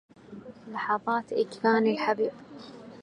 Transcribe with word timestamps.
لحظات 0.71 1.33
أجفان 1.33 1.87
الحبيب 1.87 2.31